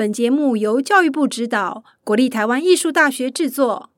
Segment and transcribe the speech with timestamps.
[0.00, 3.90] 本节目由教育部指导，国立台湾艺术大学制作。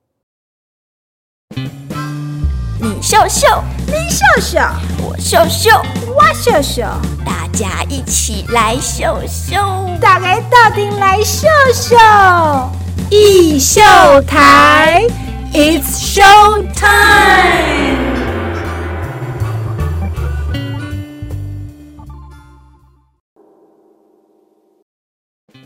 [2.81, 4.59] 你秀秀，你秀秀，
[4.99, 5.71] 我秀秀，
[6.09, 6.83] 我秀秀，
[7.25, 9.55] 大家一起来秀秀，
[10.01, 11.97] 大家到底来秀秀，
[13.09, 13.81] 艺秀
[14.27, 15.07] 台
[15.53, 18.02] ，It's show time。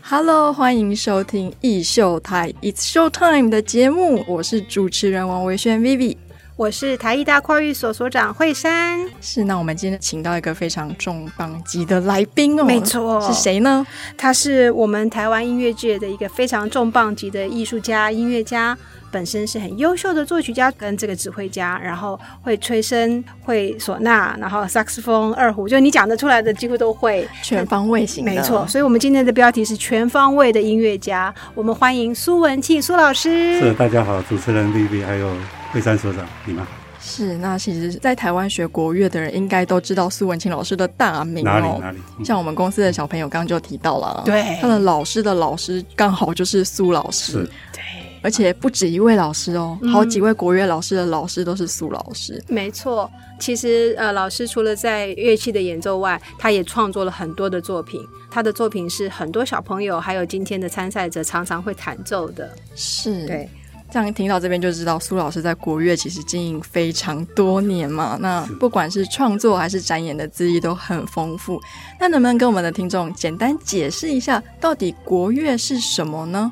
[0.09, 6.15] Hello，欢迎收听艺秀台 It's Show Time 的节目，我是主持人王维轩 Vivi，
[6.55, 9.01] 我是台艺大跨域所所长惠珊。
[9.19, 13.85] 是，那我们今天请到一个非常重磅级的来宾哦，没错，是谁呢？
[14.15, 18.77] 他是我们台湾音乐界的一个非常重磅级的艺术家、音乐家。
[19.11, 28.23] 本身是很优秀的作曲家跟这个指挥家，然后会吹笙、会唢呐，然后萨克斯风、二胡，就你讲得出来的几乎都会，全方位型。
[28.23, 31.33] 没错，所以我们今天的标题是全方位的音乐家。
[31.55, 33.59] 我们欢迎苏文庆苏老师。
[33.59, 35.33] 是，大家好，主持人丽丽还有
[35.71, 36.71] 惠山所长，你们好。
[36.99, 41.99] 是，那其实，在台湾学国乐的人应该都知道苏文庆老师的大名哪里哪里？
[42.25, 47.49] 像我们公司的小朋友刚刚就提到了，对，他的老师的老师刚好就是苏老师。
[47.71, 47.81] 对。
[48.27, 52.43] 而且不止一位老师哦，好几位国乐老师的老师都是苏老师。
[52.49, 58.05] 没错，其实呃，老师除了在乐器的演奏外，他也创作了很多的作品。
[58.29, 62.51] 他的作品是很多小朋友还有今天的参赛者常常会弹奏的。
[62.75, 63.49] 是，对。
[63.89, 68.17] 这样听到这边就知道，苏老师在国乐其实经营非常多年嘛。
[68.19, 71.61] 那不管是创作还是展演的资历都很丰富。
[71.97, 76.51] 那能不能跟我们的听众简单解释一下，到底国乐是什么呢？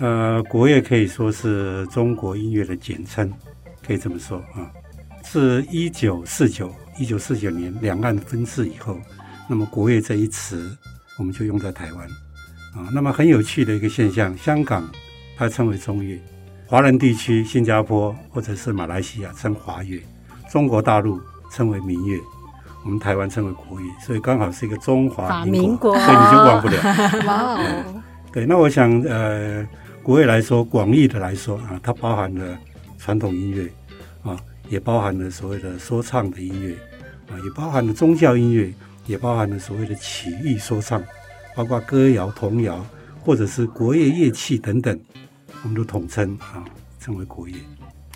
[0.00, 3.30] 呃，国乐可以说是中国音乐的简称，
[3.86, 4.64] 可以这么说啊。
[5.22, 8.98] 自一九四九一九四九年两岸分治以后，
[9.46, 10.74] 那么国乐这一词
[11.18, 12.08] 我们就用在台湾
[12.74, 12.88] 啊。
[12.94, 14.90] 那么很有趣的一个现象，香港
[15.36, 16.18] 它称为中乐，
[16.66, 20.02] 华人地区新加坡或者是马来西亚称华乐，
[20.50, 21.20] 中国大陆
[21.52, 22.18] 称为民乐，
[22.86, 26.76] 我们台湾称为国乐，所以刚好是一个中华民国，所以你就忘不了。
[27.26, 28.02] 哇哦，
[28.32, 29.62] 对，那我想呃。
[30.10, 32.58] 国乐来说，广义的来说啊，它包含了
[32.98, 33.70] 传统音乐
[34.24, 34.36] 啊，
[34.68, 36.74] 也包含了所谓的说唱的音乐
[37.32, 38.74] 啊，也包含了宗教音乐，
[39.06, 41.00] 也包含了所谓的曲艺说唱，
[41.54, 42.84] 包括歌谣、童谣，
[43.20, 44.98] 或者是国乐乐器等等，
[45.62, 46.64] 我们都统称啊，
[46.98, 47.54] 称为国乐。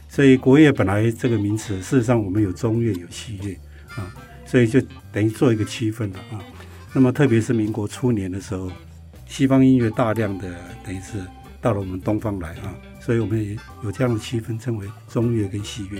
[0.08, 3.56] 所以国乐本来这个名词，事实上我们有中乐、有西乐
[3.94, 4.12] 啊，
[4.44, 4.80] 所以就
[5.12, 6.42] 等于做一个区分了啊。
[6.92, 8.68] 那么特别是民国初年的时候，
[9.28, 10.52] 西方音乐大量的
[10.84, 11.24] 等于是。
[11.64, 15.98] 到了我们东方来啊，所以我们也有这样的区分，称为中乐跟西乐。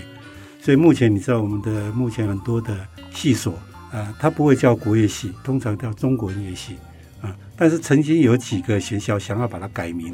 [0.61, 3.57] 所以目前你知道我们的目前很多的系所
[3.91, 6.77] 啊，它不会叫国乐系，通常叫中国音乐系
[7.19, 7.35] 啊。
[7.57, 10.13] 但是曾经有几个学校想要把它改名，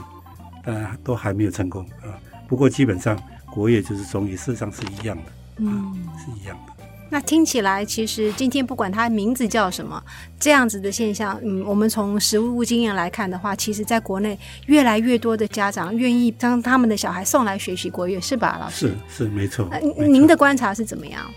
[0.63, 2.15] 但都还没有成功啊。
[2.47, 3.21] 不过基本上
[3.53, 5.23] 国乐就是中乐，事实上是一样的，
[5.57, 6.70] 嗯，是一样的。
[7.13, 10.01] 那听起来，其实今天不管它名字叫什么，
[10.39, 18.95] 这样子的现象，嗯，我们从实物经验来看的话，其实在国内越来越多的家长愿意将他们的小孩送来学习国乐，是吧，老师？
[19.09, 19.69] 是是没错。
[19.97, 21.29] 您的观察是怎么样？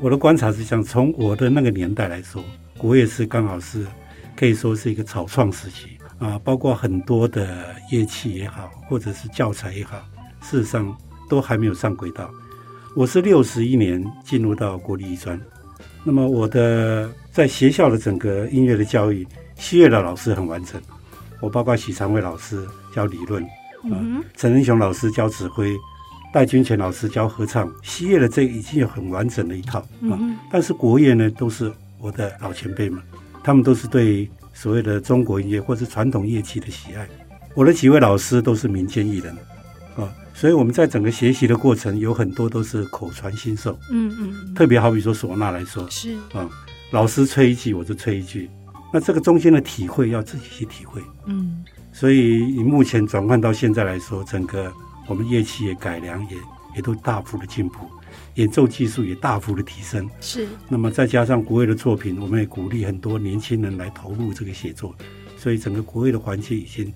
[0.00, 2.42] 我的观察是，像从我的那个年代来说，
[2.76, 3.86] 国乐是刚好是
[4.34, 9.96] 可以说是一个草创时期啊，包括很多的乐器也好，或者是教材也好，
[10.42, 10.92] 事实上
[11.28, 12.28] 都还没有上轨道。
[12.96, 15.40] 我是六十一年进入到国立艺专，
[16.02, 20.80] 那么我的在学校的整个音乐的教育，西乐的老师很完整，
[21.40, 23.42] 我包括许长卫老师教理论，
[23.84, 23.94] 啊，
[24.36, 25.72] 陈仁雄老师教指挥，
[26.32, 29.78] 戴军全老师教合唱，西乐的这已经有很完整的一套
[30.10, 30.18] 啊。
[30.50, 33.00] 但是国乐呢，都是我的老前辈们，
[33.44, 37.08] 他们都是对所谓的中国音乐或是传统乐器的喜爱。
[37.54, 39.36] 我的几位老师都是民间艺人。
[40.32, 43.78] 所以我们在整个学习的过程，有很多都是口传心授。
[43.90, 44.54] 嗯嗯。
[44.54, 46.48] 特别好比说唢呐来说，是啊，
[46.92, 48.48] 老师吹一句，我就吹一句。
[48.90, 51.02] 那这个中间的体会要自己去体会。
[51.26, 51.62] 嗯。
[51.92, 54.72] 所以以目前转换到现在来说，整个
[55.06, 56.36] 我们乐器也改良，也
[56.76, 57.86] 也都大幅的进步，
[58.36, 60.08] 演奏技术也大幅的提升。
[60.22, 60.48] 是。
[60.70, 64.94] 那么再加上国乐的作品，我们也鼓励很多年轻人来投入这个写作，
[65.36, 66.90] 所以整个国乐的环境已经。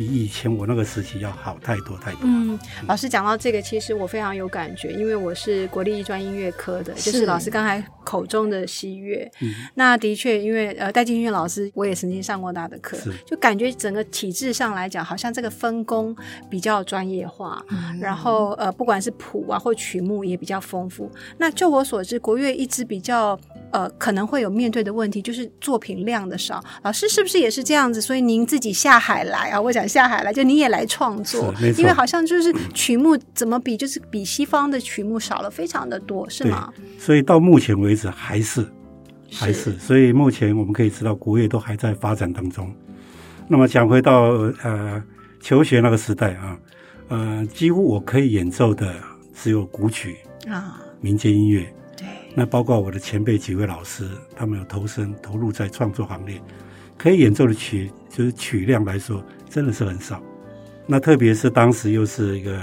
[0.00, 2.20] 比以前我那个时期要好太多太多。
[2.22, 2.58] 嗯，
[2.88, 9.30] 老师讲到这个，其实我非常有感觉，因为我是国立艺专音乐科的，就是老师刚才口中的西乐。
[9.42, 16.16] 嗯，那的确，因为呃戴金轩老师，我也曾经上过他的课，就感觉整个体制上来讲，好像这个分工
[16.48, 17.62] 比较专业化，
[18.00, 21.12] 然后呃不管是谱啊或曲目也比较丰富。
[21.36, 23.38] 那就我所知，国乐一直比较。
[23.72, 26.62] 呃可能会有面对的问题，就是作品量的少。
[26.82, 28.00] 老师是不是也是这样子？
[28.00, 29.60] 所以您自己下海来啊？
[29.60, 36.72] 我讲下海来，就你也来创作，因为好像就是曲目怎么比，就是比西方的曲目少了非常的多，是吗？
[36.98, 38.66] 所以到目前为止还是
[39.32, 42.72] 还是，所以目前我们可以知道国乐都还在发展当中。
[43.48, 44.22] 那么讲回到
[44.62, 45.02] 呃
[45.40, 46.58] 求学那个时代啊，
[47.08, 48.94] 呃，几乎我可以演奏的
[49.34, 50.16] 只有古曲
[50.48, 51.72] 啊，民间音乐。
[52.30, 56.40] 对，那包括我的前辈几位老师，他们有投身投入在创作行列，
[56.96, 60.22] 可以演奏的曲就是曲量来说，真的是很少。
[60.86, 62.58] 那特别是当时又是一个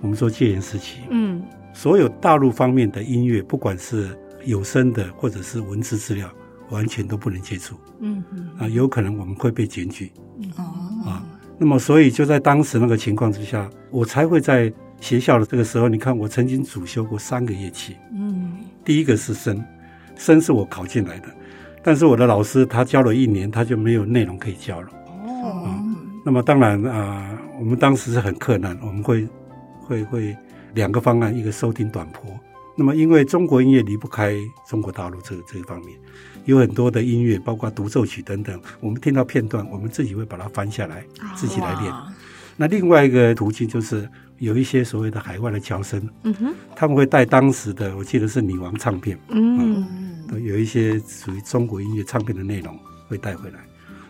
[0.00, 1.42] 我们说戒严时期，嗯，
[1.74, 6.30] 所有大陆方面的音乐，不管是有声的或者是文字资料。
[6.70, 10.12] 完全都不能接触，嗯嗯啊，有可能我们会被检举，
[10.58, 10.62] 哦
[11.06, 11.24] 啊，
[11.56, 14.70] 那么所以就在当时那个情况之下，我才会在
[15.00, 18.07] 学校的这个时候，你看我曾经主修过三个乐器，嗯，
[18.88, 19.62] 第一个是生，
[20.16, 21.28] 生是我考进来的，
[21.82, 24.88] 但是我的老师他教了一年，他就没有内容可以教了，
[25.26, 25.78] 哦，
[26.24, 29.28] 那么当然啊，我们当时是很困难，我们会
[29.82, 30.34] 会会
[30.72, 32.34] 两个方案，一个收听短坡，
[32.78, 34.34] 那么因为中国音乐离不开
[34.66, 35.94] 中国大陆这个这一方面。
[36.46, 41.04] 有很多的音乐，包括独奏曲等等，我们听到片段，我们自己会把它翻下来，
[41.36, 41.92] 自己来练。
[42.56, 44.08] 那另外一个途径就是
[44.38, 49.86] 有一些所谓的海外的侨生，嗯哼，他们会带当时的，我记得是女王唱片，嗯
[50.30, 53.58] 嗯，有一些属于中国音乐唱片的内容会带回来。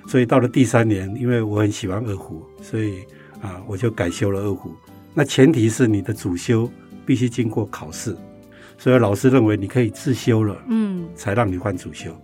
[0.06, 3.02] 所以到了第三年，因为我很喜欢二胡，所以
[3.40, 4.72] 啊，我就改修了二胡。
[5.14, 6.70] 那前提是你的主修
[7.04, 8.16] 必须经过考试，
[8.78, 12.14] 所以老师认为你可以自修了，嗯，才让你换主修。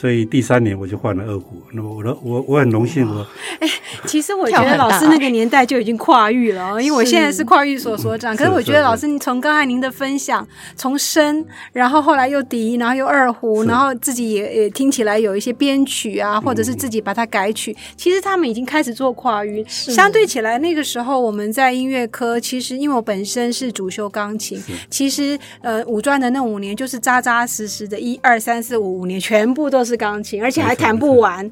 [0.00, 3.26] 所以第三年我就换了二胡，那么我的我我很荣幸我，
[3.58, 3.68] 哎，
[4.06, 8.34] 其实我觉得老师那个年代就已经跨域了，因为我现在是跨域所所长。
[8.34, 11.44] 可是我觉得老师，你从刚才您的分享，从声，
[11.74, 19.62] 然后后来又笛，然后又二胡，然后自己也也听起来有一些编曲啊，或者是自己把它改曲，其实他们已经开始做跨域。
[19.68, 24.58] 相对起来，那个时候我们在音乐科，其实因为我本身是主修钢琴，
[24.88, 29.89] 其实呃五专的那五年就是扎扎实实的，一二三四五五年全部都是。
[29.90, 31.48] 是钢琴，而且还弹不完。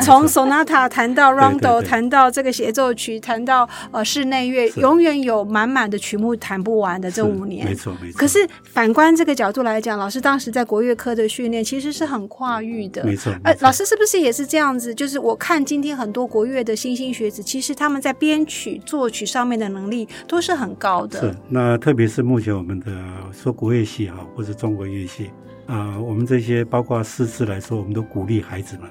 [0.00, 7.66] 从 sonata 弹到 rondo，弹到这个协奏曲，弹到呃室内乐，永远有满满的曲目弹不完的这五年。
[7.66, 8.18] 没错，没错。
[8.18, 13.04] 可是反观这个角度来讲，老师当时在国乐科的训练其实是很跨域的。
[13.04, 13.30] 没错。
[13.44, 14.94] 呃，老师是不是也是这样子？
[14.94, 21.20] 就是我看今天很多国乐的新兴学子，其实他们在编曲、作曲上面的能力都是很高的。
[21.20, 21.34] 是。
[21.48, 22.86] 那特别是目前我们的
[23.32, 25.30] 说国乐系哈，或者中国乐系。
[25.66, 28.90] 啊，我们这些包括师资来说，我们都鼓励孩子们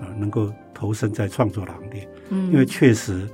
[0.00, 2.08] 啊，能够投身在创作行列。
[2.30, 3.28] 嗯，因为确实，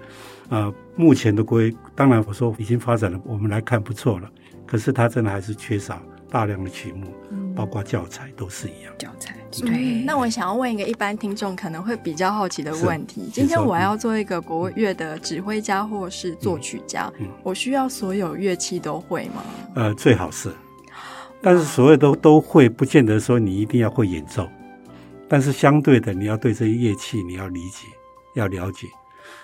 [0.49, 4.31] 啊，目前的规，当然我说已经发展了，我们来看不错了。
[4.67, 7.06] 可是它真的还是缺少大量的曲目，
[7.55, 8.93] 包括教材都是一样。
[8.99, 10.02] 教材对。
[10.05, 17.12] 那我想要问一个一般听众可能会比较好奇的问题：今天我要做一个国乐的指挥家或是作曲家，
[17.43, 19.43] 我需要所有乐器都会吗？
[19.75, 20.50] 呃，最好是。
[21.47, 24.49] 但是所有都都会，不见得说你一定要会演奏。
[25.29, 27.87] 但是相对的，你要对这些乐器你要理解，
[28.35, 28.89] 要了解。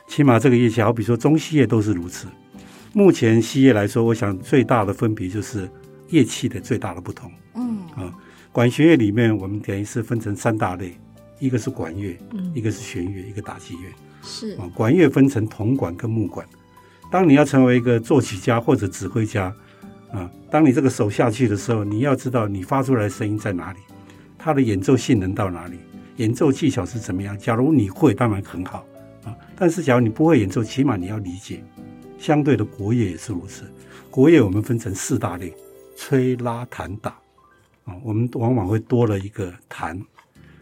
[0.08, 2.26] 起码这个乐器，好比说中西乐都是如此。
[2.92, 5.70] 目前西乐来说，我想最大的分别就是
[6.08, 7.30] 乐器的最大的不同。
[7.54, 8.12] 嗯啊，
[8.50, 10.98] 管弦乐里面我们等于是分成三大类，
[11.38, 12.18] 一个是管乐，
[12.52, 13.88] 一个是弦乐，一个打击乐。
[14.24, 16.44] 是啊，管乐分成铜管跟木管。
[17.12, 19.54] 当你要成为一个作曲家或者指挥家。
[20.12, 23.78] 啊，当你这个手下去的时候，你要知道你发出来的声音在哪里，
[24.38, 25.78] 它的演奏性能到哪里，
[26.16, 27.36] 演奏技巧是怎么样。
[27.38, 28.86] 假如你会，当然很好
[29.24, 29.34] 啊。
[29.56, 31.64] 但是假如你不会演奏，起码你要理解。
[32.18, 33.64] 相对的国乐也是如此，
[34.10, 35.52] 国乐我们分成四大类：
[35.96, 37.10] 吹、拉、弹、打。
[37.84, 40.00] 啊，我们往往会多了一个弹。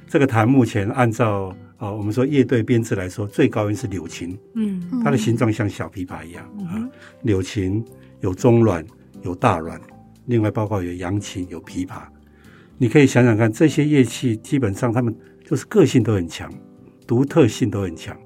[0.07, 4.39] 这个弹目前按照啊，我们说乐队编制来说，最高音是柳琴。
[4.55, 6.89] 嗯，它的形状像小琵琶一样啊。
[7.23, 7.85] 柳琴
[8.21, 8.87] 有中阮。
[9.23, 9.81] 有大阮，
[10.27, 12.03] 另外包括有扬琴、有琵琶，
[12.79, 16.51] 你可以想想看，这些乐器基本上他们就是个性都很强，
[17.07, 18.17] 独特性都很强。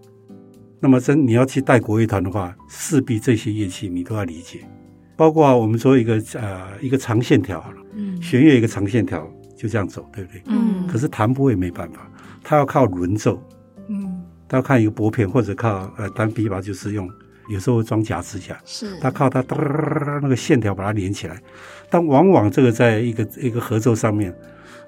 [0.80, 4.60] 那么真你要去带国乐团的话，势必这些乐器你都要理解。
[5.16, 10.42] 包括我们说一个呃一个长线条好了，嗯，弦乐一个长线条就这样走，对不对？
[10.46, 10.86] 嗯。
[10.86, 12.10] 可是弹拨也没办法，
[12.42, 13.42] 它要靠轮奏，
[13.88, 17.10] 嗯，它要看一个拨片或者靠呃单琵琶就是用。
[17.48, 19.56] 有时候装假指甲，是他靠他哒
[20.22, 21.40] 那个线条把它连起来，
[21.90, 24.34] 但往往这个在一个一个合奏上面，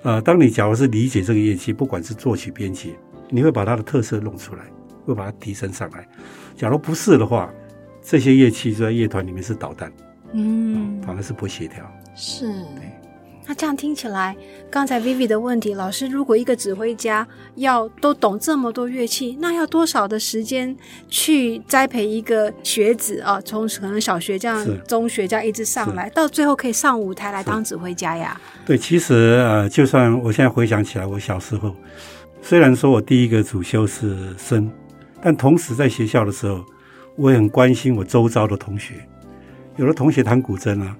[0.03, 2.97] 呃，当你假如是理解这个乐器，不管是作曲编曲，
[3.29, 4.63] 你会把它的特色弄出来，
[5.05, 6.07] 会把它提升上来。
[6.57, 7.53] 假如不是的话，
[8.03, 9.93] 这些乐器在乐团里面是导弹，
[10.33, 11.85] 嗯，反而是不协调。
[12.15, 12.47] 是，
[13.49, 14.37] 那这样听起来，
[14.69, 20.77] 刚才 Vivi 的问题，老师如果一个指挥家要都懂这么多乐器，那要多少的时间
[21.09, 23.41] 去栽培一个学子啊？
[23.43, 28.41] 从可能小学这样、中学这样一直上来，到最后可以上舞台来当指挥家呀？
[28.65, 31.73] 对，其实呃，就算我现在回想起来，我小时候
[32.43, 34.69] 虽然说我第一个主修是声，
[35.23, 36.65] 但同时在学校的时候，
[37.15, 38.95] 我也很关心我周遭的同学，
[39.77, 40.97] 有的同学弹古筝啊。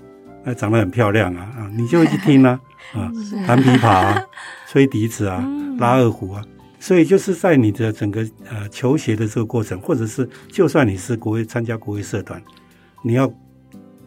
[0.47, 2.61] 那长得很漂亮啊啊，你就会去听啊
[2.95, 3.11] 啊，
[3.45, 4.25] 弹琵琶啊，
[4.71, 5.45] 吹笛子啊，
[5.79, 6.43] 拉二胡啊，
[6.79, 12.41] 所以就是在你的整个呃求学的这个过程，或者是就算你是国乐参加国乐社团，
[13.03, 13.29] 你要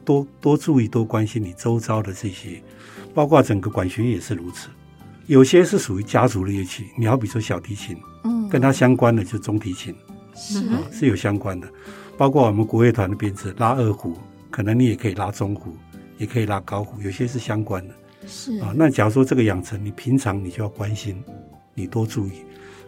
[0.05, 2.63] 多多注意多关心你周遭的这些，
[3.13, 4.69] 包括整个管弦乐也是如此。
[5.27, 9.93] 有些是属于家族的乐器，你好比说小提琴，嗯，跟它相关的就中提琴，
[10.33, 10.63] 是。
[10.89, 11.67] 是有相关的，
[12.17, 14.17] 包括我们国乐团的编制拉二胡，
[14.49, 15.75] 可能你也可以拉中胡。
[16.19, 17.95] 也可以拉高胡，有些是相关的，
[18.27, 18.71] 是啊。
[18.75, 21.23] 那假如说这个养成，你平常你就要关心，
[21.73, 22.33] 你多注意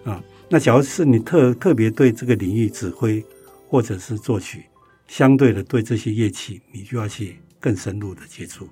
[0.03, 0.21] 啊。
[0.49, 3.25] 那假如是你特特别对这个领域指挥
[3.69, 4.65] 或者是作曲，
[5.07, 8.67] 相对的对这些乐器，你就要去更深入的接触，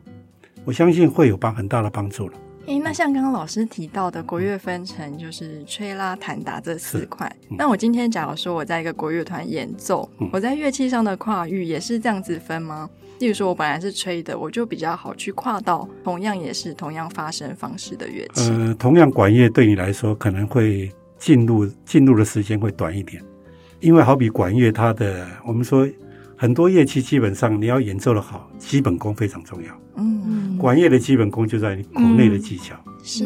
[0.65, 2.37] 我相信会有帮很大的帮助了。
[2.69, 12.87] 诶，那像刚刚老师提到的国乐分成就是吹拉弹打这四块，那我今天假如说我在一个国乐团演奏，我在乐器上的跨域也是这样子分吗？
[13.17, 18.51] 例如说，我本来是吹的，我就比较好去跨到同样也是同样发声方式的乐器。
[18.51, 23.19] 呃，同样管乐对你来说可能会进入进入的时间会短一点，
[23.79, 25.89] 因为好比管乐，它的我们说
[26.37, 29.81] 很多乐器基本上你要演奏的好，基本功非常重要。
[29.95, 30.18] 嗯，
[30.59, 33.25] 管乐的基本功就在口内的技巧，是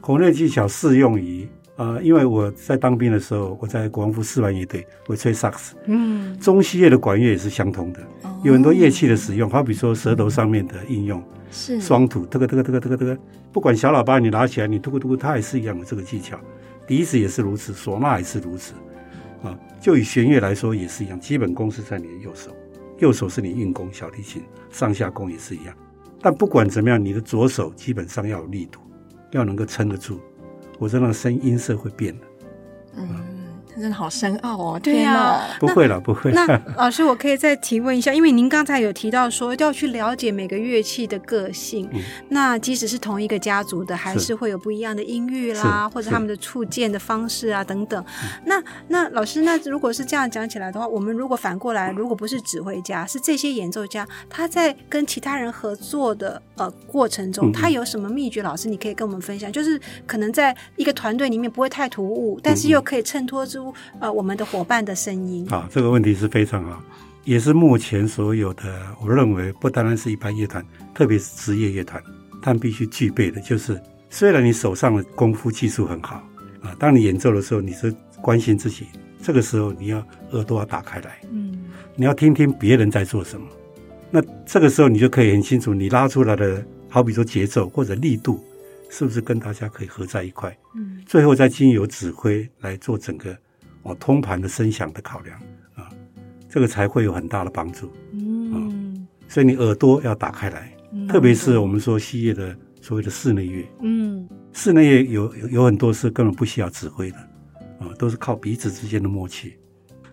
[0.00, 1.48] 口内技巧适用于。
[1.76, 5.74] 啊，因为我在当兵的时候，我在国防部四万乐队，我吹萨克斯。
[5.86, 8.00] 嗯，中西乐的管乐也是相同的，
[8.44, 13.18] 有很多乐器的使用，好比说舌头上面的应用，是双吐，这个这个这个这个这个，
[13.52, 16.38] 不管小喇叭你拿起来，你嘟咕嘟咕，它也是一样的这个技巧。
[16.86, 18.74] 笛子也是如此，唢呐也是如此。
[19.42, 22.52] 啊，就以弦乐来说也是一样，基本功是在你的右手，
[23.00, 25.74] 右手是你运功，小提琴上下功也是一样。
[26.24, 28.80] 但不管怎么样，你的左手基本上要有力度，
[29.32, 30.18] 要能够撑得住。
[30.78, 32.26] 我说那声音色会变的，
[32.96, 33.33] 嗯。
[33.80, 34.80] 真的好深奥哦！
[34.82, 36.30] 对呀，不会了，不会。
[36.32, 41.90] 那老师，我可以再提问一下，因为您刚才有提到说要去了解每个乐器的个性，
[42.28, 48.04] 那即使是同一个家族的，还是会有不一样的音域啦，或者他们的触键的方式啊等等。
[48.44, 58.42] 那那老师，那如果是这样讲起来的话，我们如果反过来，如果不是指挥家，是这些演奏家，他在跟其他人合作的呃过程中，他有什么秘诀？
[58.42, 63.63] 老师，你可以跟我们分享，就是可能在一个团队里面不会太突兀，但是又可以衬托出。
[64.00, 65.46] 呃，我们的伙伴的声音。
[65.50, 66.82] 啊，这个问题是非常好，
[67.24, 68.62] 也是目前所有的，
[69.00, 72.02] 我认为不单单是一般乐团，特别是职业乐团，
[72.42, 73.80] 他们必须具备的，就是
[74.10, 76.16] 虽然你手上的功夫技术很好
[76.62, 78.86] 啊，当你演奏的时候，你是关心自己，
[79.22, 79.98] 这个时候你要
[80.32, 81.58] 耳朵要打开来，嗯，
[81.96, 83.46] 你要听听别人在做什么，
[84.10, 88.42] 那这个时候你就可以很清楚，你拉出来的，好比说节奏或者力度，
[88.90, 93.36] 是不是跟大家可以合在一块，嗯，最后再经由指挥来做整个。
[93.84, 95.38] 哦，通盘的声响的考量
[95.74, 95.88] 啊，
[96.48, 97.90] 这个才会有很大的帮助。
[98.12, 100.76] 嗯，所以你耳朵要打开来，
[101.08, 103.64] 特别是我们说西乐的所谓的室内乐。
[103.80, 107.16] 嗯，室内乐有有很多是根本不需要指挥的，
[107.78, 109.54] 啊，都是靠彼此之间的默契。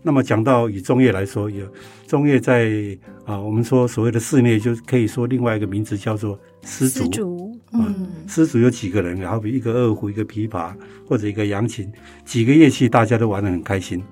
[0.03, 1.65] 那么讲到以中乐来说，有
[2.07, 7.55] 中乐在啊，我们说所谓的室内，就可以说另外一个名字叫做丝竹。
[7.73, 10.73] 嗯，丝竹有几个人，好比一个二胡，一个琵琶，
[11.07, 11.89] 或者一个扬琴，
[12.25, 14.03] 几个乐器，大家都玩得很开心。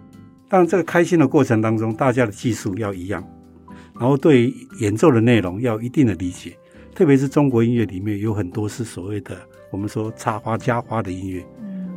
[0.48, 3.24] 但这个开心的过程当中，大家的技术要一样，
[4.00, 6.58] 然后对演奏的内容要一定的理解。
[6.96, 9.38] 特别是中国音乐里面有很多是所谓的
[9.72, 11.46] 我们说插花加花的音乐。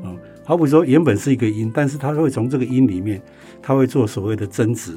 [0.04, 3.22] 嗯，好比说原本是一个音，但是他会从这个音里面，
[3.62, 4.92] 他会做所谓的增值。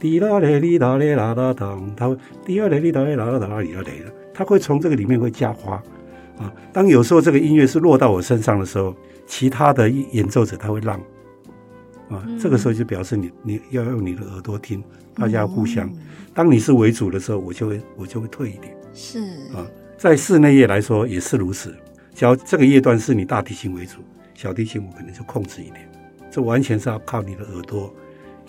[0.00, 4.21] 滴啦嘞哩啦嘞啦啦当，他会滴啦嘞哩啦嘞啦啦啦啦哩啦嘞的。
[4.34, 5.74] 他会从这个里面会加花，
[6.38, 8.94] 啊，当有时候这个音乐是落到我身上的时候，
[9.26, 10.98] 其他的演奏者他会让，
[12.08, 14.82] 啊，这个时候就表示你你要用你的耳朵听，
[15.14, 15.90] 大家互相。
[16.34, 18.74] 当你是为主的时候，我就会我就会退一点。
[18.94, 19.20] 是
[19.54, 19.66] 啊，
[19.98, 21.74] 在室内乐来说也是如此。
[22.14, 23.98] 只要这个乐段是你大提琴为主，
[24.34, 25.88] 小提琴我可能就控制一点。
[26.30, 27.94] 这完全是要靠你的耳朵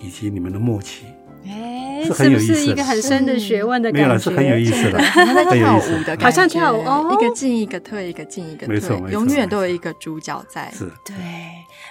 [0.02, 1.06] 以及你们的默契。
[1.46, 1.93] 哎。
[2.04, 4.24] 哎，是很有意思是一个很深的学问的没有了，感觉？
[4.24, 5.88] 是很有意思的，好像在很有意思。
[5.88, 7.10] 跳舞的感觉，好像跳舞哦。
[7.12, 10.72] 一个进一个退，一个进一个退，没错没错永远都有一个主角在。
[10.76, 10.92] 是。
[11.04, 11.16] 对。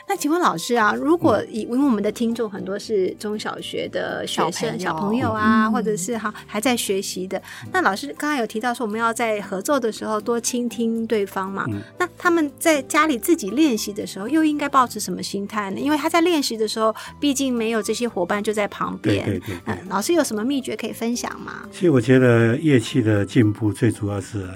[0.09, 5.73] 那请问老师啊，如果以因为我们的听众很多是中小学的学生、小小朋友啊，嗯。
[5.73, 7.40] 或者是哈还在学习的，
[7.73, 11.64] 那老师刚刚有提到说我们要在合作的时候多倾听对方嘛？
[11.69, 11.81] 嗯。
[11.99, 15.78] 那他们在家里自己练习的时候，又应该保持什么心态呢？
[15.78, 19.25] 因为他在练习的时候，毕竟没有这些伙伴就在旁边。
[19.25, 19.59] 对对对对。
[19.66, 21.66] 嗯，老师有什么秘诀可以分享吗？
[21.71, 24.47] 其实我觉得乐器的进步最主要是，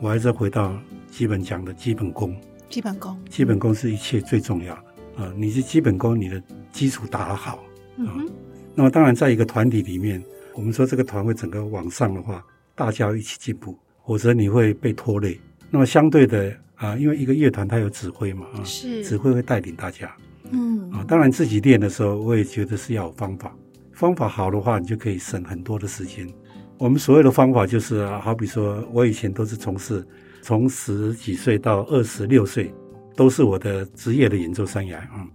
[0.00, 0.76] 我还是回到
[1.10, 2.34] 基本讲的基本功。
[2.68, 3.16] 基本功。
[3.30, 5.32] 基本功是一切最重要的啊！
[5.36, 7.62] 你是基本功，你的基础打得好，
[7.96, 8.28] 嗯，
[8.74, 10.20] 那么当然在一个团体里面，
[10.52, 15.38] 我们说这个团会整个往上的话，大家要一起进步，否则你会被拖累。
[15.70, 20.14] 那么相对的啊，因为一个乐团它有指挥嘛啊，是指挥会带领大家
[20.50, 21.04] 嗯啊。
[21.06, 23.54] 当然自己练的时候，我也觉得是要有方法，
[23.96, 26.28] 方法好的话，你就可以省很多的时间。
[26.76, 30.06] 我们所有的方法就是啊，好比说我以前都是从事
[30.42, 32.74] 从十几岁到二十六岁，
[33.14, 35.28] 都是我的职业的演奏生涯啊、嗯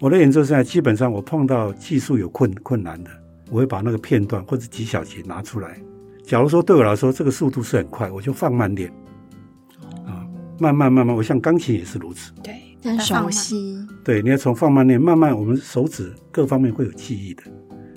[0.00, 3.10] 我的演奏生涯基本上我碰到技术有困困难的，
[3.50, 5.80] 我会把那个片段或者几小节拿出来。
[6.24, 8.92] 假如说对我来说这个速度是很快，我就放慢点
[10.04, 10.26] 啊，
[10.58, 11.14] 慢慢慢慢。
[11.14, 17.44] 我像钢琴也是如此，对，很熟悉，对，你要从放慢练，慢慢我们手指各方面会有记忆的，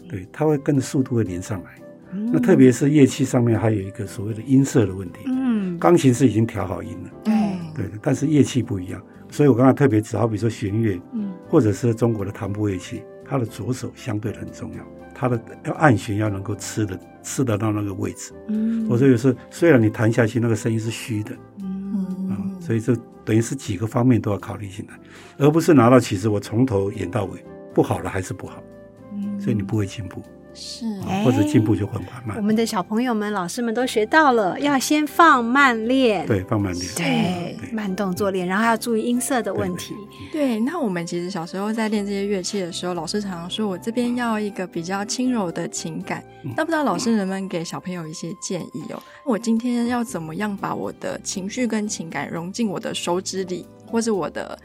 [0.08, 1.70] 对，它会跟着速度会连上来。
[2.32, 7.34] 那特别是乐器上面还有一个所谓的音色的问题，嗯，钢琴是已经调好音了，对，
[7.76, 18.88] 对，但是乐器不一样，所以我刚才特别指，好比说弦乐，嗯，或者是中国的弹拨乐器，它的左手相对的很重要，它的要按弦要能够吃的吃得到那个位置，嗯。
[18.88, 22.96] 我说有时候虽然你弹下去那个声音是虚的，嗯啊、所以这
[23.26, 24.94] 等于是几个方面都要考虑进来，
[25.38, 27.44] 而不是拿到曲子我从头演到尾，
[27.74, 28.75] 不好了还是不好，嗯
[29.40, 30.22] 所以你不会进步，
[30.54, 30.86] 是。
[31.24, 37.72] 或者进步就很缓我慢，们的小朋友们、老师们都学到了，要先放慢练，对，放慢练，对，对。
[37.72, 39.94] 慢动作练，然后要注意音色的问题。
[40.32, 46.24] 对，那我们其实小时候在练这些乐器的时候，老师常常说我这边要一个比较轻柔的情感。
[46.56, 49.02] 那不知道老师能不能给小朋友一些建议哦？
[49.26, 54.58] 我今天要怎么样把我的情绪跟情感融进我的手指里，或者我的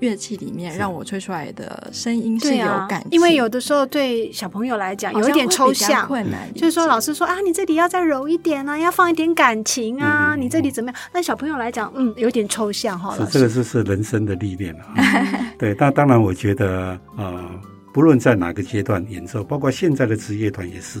[0.00, 11.00] 乐器里面，让我吹出来的声音是有感情？，因为有的时候对小朋友来讲有一点抽象，困难，就是说老师说啊，你这里要再柔一点啊，要放一点感情啊，嗯你这里怎么样？
[11.12, 14.74] 那小朋友来讲，嗯，有点抽象哈，是这个就是人生的历练。
[15.58, 17.44] 对，但当然我觉得呃，
[17.92, 21.00] 不论在哪个阶段演奏，包括现在的职业团也是，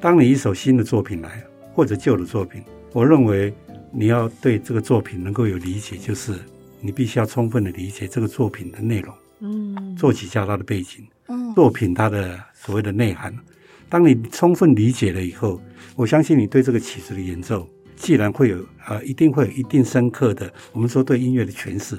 [0.00, 1.42] 当你一首新的作品来，
[1.74, 3.52] 或者旧的作品，我认为
[3.92, 6.32] 你要对这个作品能够有理解，就是
[6.80, 13.34] 你必须要充分的理解这个作品的内容，嗯，作曲家他的背景，嗯作品它的所谓的内涵。
[13.88, 15.60] 当你充分理解了以后，
[15.96, 21.98] 我相信你对这个曲子的演奏，既然会有呃，一定会有一定深刻的，我们说对音乐的诠释。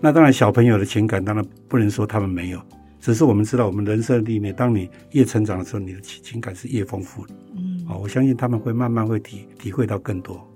[0.00, 2.60] 那当然，小朋友的情感当然不能说他们没有，
[3.00, 7.34] 只是我们知道，我们人生的历练，当你越成长的时候，你的情情感是越丰富的。
[7.56, 10.47] 嗯，啊、我相信他们会慢慢会体体会到更多。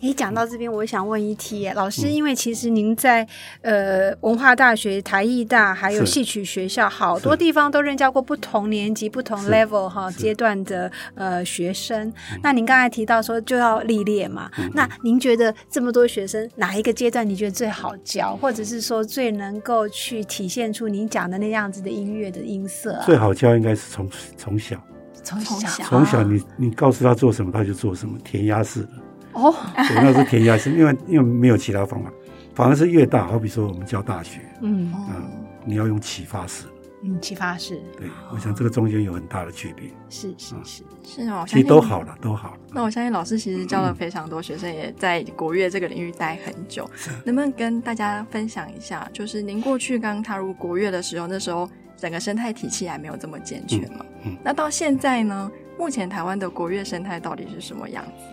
[0.00, 1.90] 诶，讲到这边，我想问一题，老嗯。
[1.90, 3.26] 师，因为其实您在
[3.62, 6.16] 呃文化大学、台艺大还有是。
[6.16, 10.18] 戏曲学校，好多地方都任教过不同年级、不同 level 哈是。
[10.18, 12.12] 阶段的呃学生。
[12.42, 14.70] 那您刚才提到说就要历练嘛，嗯。
[14.74, 23.04] 那您觉得这么多学生哪一个阶段你觉得最好教，或者是说最能够去体现出您讲的那样子的音乐的音色啊？
[23.06, 24.76] 最好教应该是从从小，
[25.22, 28.88] 从从小从小你你告诉他做什么，他就做什么，填鸭式的。
[29.36, 32.10] 哦，对，那是填鸭式，因为因为没有其他方法，
[32.54, 35.30] 反而是越大，好比说我们教大学，嗯嗯，
[35.64, 36.64] 你要用启发式。
[37.02, 42.58] 嗯，启发式对，我想这个中间有很大的区别，是是是，是哦，其实都好了，都好了。
[42.72, 46.88] 那我相信老师其实教了非常多学生，也在国乐这个领域待很久。
[47.22, 53.98] 能不能跟大家分享一下，就是您过去刚踏入国乐的时候，那时候整个生态体系还没有这么健全嘛？
[54.24, 55.50] 嗯嗯那到现在呢？
[55.78, 58.24] 目前台湾的国乐生态到底是什么样子？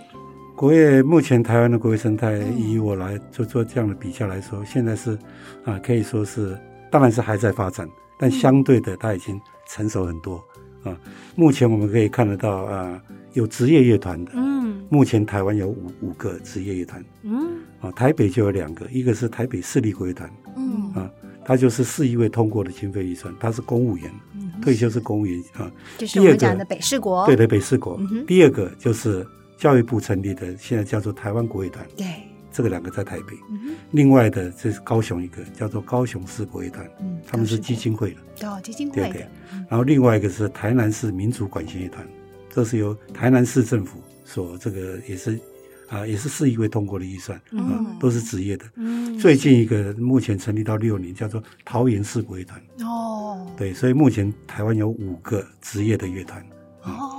[0.55, 5.17] 国乐目前台湾的国乐生态，嗯以我来做做这样的比较来说，现在是
[5.65, 6.57] 啊，可以说是，
[6.91, 7.89] 当然是还在发展，
[8.19, 10.41] 但相对的它已经成熟很多
[10.83, 10.95] 啊。
[11.35, 13.01] 目前我们可以看得到啊，
[13.33, 14.83] 有职业乐团的，嗯。
[14.89, 17.03] 目前台湾有五五个职业乐团。
[17.23, 17.57] 嗯。
[17.81, 20.93] 啊，台北就有两个，一个是台北市立国乐团，嗯。
[20.93, 21.09] 啊，
[21.43, 25.69] 他就是市议会通过的经费预算，他是公务员，嗯，退休是公务员啊。
[25.97, 27.97] 就是我们讲的北市国，对的，北市国。
[27.99, 28.23] 嗯。
[28.27, 29.25] 第二个就是
[29.63, 32.05] 教育部成立的，现在叫做台湾国乐团，对，
[32.51, 33.33] 这个两个在台北。
[33.49, 38.17] 嗯另外的这是高雄一个叫做高雄市国乐团，嗯，他们是基金会的。
[38.35, 39.07] 对哦基金会的。
[39.07, 39.27] 对对，
[39.69, 42.05] 然后另外一个是台南市民族管弦乐团，
[42.49, 45.39] 这是由台南市政府所这个也是
[45.87, 48.65] 啊，也是市议会通过的预算啊，都是职业的。
[48.75, 52.61] 嗯，最近一个目前成立到六年，叫做桃园市国乐团。
[52.81, 56.45] 哦，对，所以目前台湾有五个职业的乐团。
[56.83, 57.12] 哦，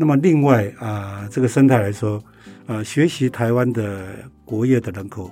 [0.00, 2.24] 那么另外啊，这个生态来说，
[2.64, 5.30] 呃，学习台湾的国乐的人口，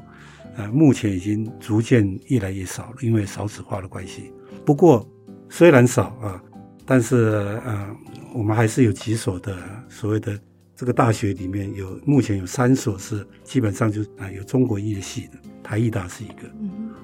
[0.59, 4.31] 呃，目前已经逐渐越来越少了，因为少子化的关系。
[4.67, 5.09] 不过
[5.49, 6.39] 虽然少啊，
[6.85, 7.97] 但是呃，
[8.35, 9.57] 我们还是有几所的
[9.89, 10.39] 所谓的
[10.77, 16.43] 这个大学里面有，目前有三所是基本上就啊有中国音乐系的，台艺大是一个，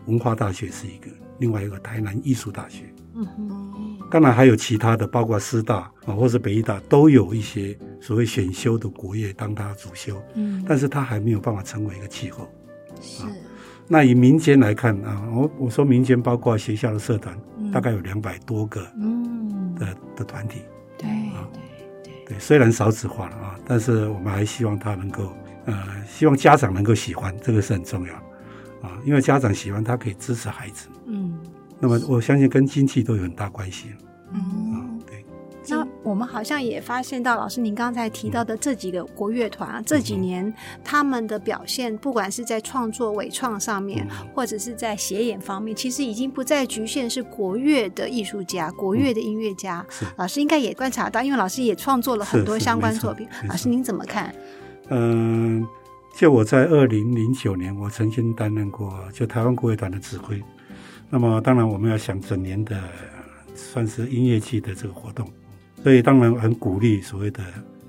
[0.04, 1.06] 文化大学是一个，
[1.38, 2.82] 另外一个台南艺术大学。
[3.14, 10.22] 嗯哼，当然还有其他的，包括师大啊，或者北医大，都有一些所谓选修的国乐当它主修。
[10.36, 12.48] 嗯，但是它还没有办法成为一个气候。
[13.00, 13.24] 是。
[13.88, 17.36] 那以民间来看啊，我我说民间包括学校的社团，
[17.72, 20.62] 大概有两百多个嗯的的团体。
[20.96, 21.50] 对啊，
[22.04, 22.38] 对对。
[22.38, 25.32] 虽然少子化了啊，但是我们还希望他能够
[25.64, 28.14] 呃，希望家长能够喜欢，这个是很重要
[28.80, 30.86] 啊，因为家长喜欢他可以支持孩子。
[31.06, 31.33] 嗯。
[31.84, 33.88] 那么我相信跟经济都有很大关系。
[34.32, 35.22] 嗯，对。
[35.68, 40.50] 那我们好像也发现到，老师您刚才提到的这几个国乐团啊，这几年
[40.82, 49.84] 他们的表现，不管是在创作、伪创上面，或者是在写演方面，其实已经不再局限是国乐的艺术家、国乐的音乐家。
[50.16, 53.28] 老师应该也观察到，因为老师也创作了很多相关作品。
[53.46, 54.34] 老师您怎么看？
[54.88, 55.62] 嗯，
[56.16, 60.42] 就我在二零零九年，我曾经担任过就台湾国乐团的指挥。
[61.10, 62.82] 那么当然，我们要想整年的
[63.54, 65.28] 算是音乐季的这个活动，
[65.82, 67.42] 所以当然很鼓励所谓的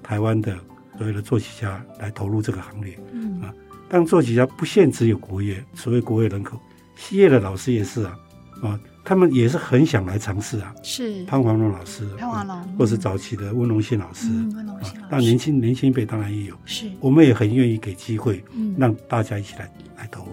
[0.04, 0.56] 台湾的
[0.98, 2.98] 所谓的作曲家来投入这个行列。
[3.12, 3.54] 嗯啊，
[3.90, 6.60] 但作曲家不限只有国乐，所谓国乐人口，
[6.96, 8.18] 西乐的老师也是啊
[8.62, 10.74] 啊，他们也是很想来尝试啊。
[10.84, 15.08] 是潘黄龙老师，潘黄龙，或是早期的温荣信老师，温荣信老师。
[15.10, 20.32] 但年轻年轻一辈当然也有，是，我们也很愿意给机会，嗯，让大家一起来来投入。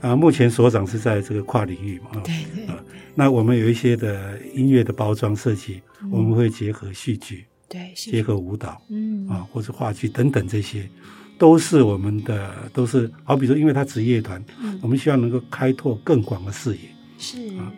[0.00, 2.74] 啊，目前所长是在这个跨领域嘛，对对。
[3.14, 10.88] 那我们有一些的音乐的包装设计，我们会结合戏剧，对，结合舞蹈，嗯啊，或者话剧等等，这些
[11.36, 14.40] 都是我们的，都是好比说，因为他职业团，
[14.80, 16.80] 我们希望能够开拓更广的视野。
[17.18, 17.72] 是啊，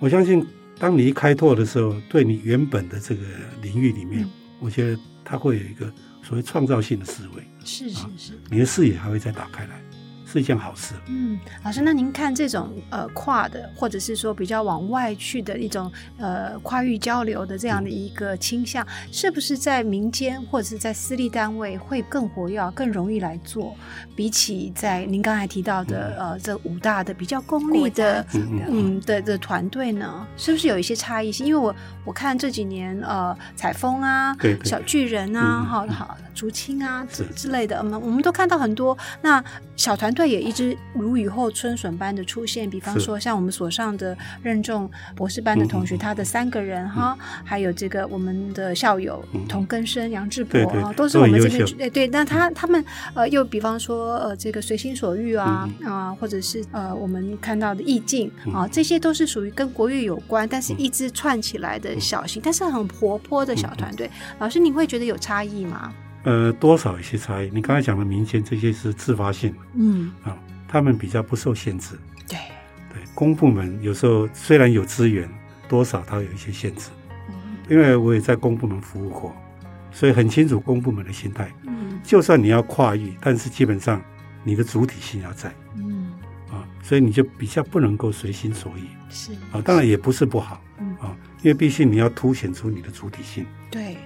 [0.00, 0.44] 我相信
[0.76, 3.22] 当你一开拓的时候，对你原本的这个
[3.62, 4.28] 领域里面，
[4.58, 5.86] 我觉得它会有一个
[6.20, 7.44] 所谓创造性的思维。
[7.64, 9.80] 是是是，你的视野还会再打开来。
[10.30, 10.94] 是一件好事。
[11.08, 23.74] 嗯，老师，那您看这种呃跨的，或者是说比较往外去的一种呃跨域交流的这样的一个倾向，是不是在民间或者是在私立单位会更活跃、更容易来做？
[24.14, 28.24] 比起在您刚才提到的呃这五大的比较公立的
[28.68, 31.44] 嗯的的团队呢，是不是有一些差异性？
[31.44, 39.42] 因为我我看这几年呃采风啊、对小巨人啊、好好竹青啊之之类的，我们我们都看到很多那
[39.74, 40.19] 小团队。
[40.26, 52.06] 也一直如雨后春笋般的出现，比方说像我们所上的任重博士班的同学，他的三个人哈，还有这个我们的校友童根生、杨志博啊，都是我们这边对对。
[52.08, 64.10] 那他他们呃，又比方说呃，这个随心所欲啊啊，或者是呃，我们看到的意境啊，这些都是属于跟国乐有关，但是一支串起来的小型，但是很活泼的小团队。
[64.38, 65.92] 老师，你会觉得有差异吗？
[66.22, 67.50] 呃，多少一些差异。
[67.52, 70.36] 你刚才讲的民间这些是自发性，嗯啊，
[70.68, 71.98] 他们比较不受限制。
[72.28, 72.38] 对
[72.92, 75.28] 对，公部门有时候虽然有资源，
[75.66, 76.90] 多少它有一些限制。
[77.30, 77.34] 嗯，
[77.70, 79.34] 因为我也在公部门服务过，
[79.90, 81.50] 所以很清楚公部门的心态。
[81.66, 84.02] 嗯，就算你要跨域，但是基本上
[84.44, 85.50] 你的主体性要在。
[85.76, 86.12] 嗯
[86.50, 88.82] 啊，所以你就比较不能够随心所欲。
[89.08, 90.62] 是啊，当然也不是不好。
[90.78, 93.46] 嗯啊，因为毕竟你要凸显出你的主体性。
[93.70, 93.96] 对。